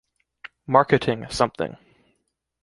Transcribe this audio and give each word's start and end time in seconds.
Marketing 0.65 1.27
something. 1.29 1.77